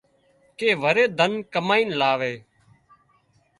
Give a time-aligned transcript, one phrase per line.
[0.57, 2.33] ڪي وري ڌن ڪامئينَ لاوي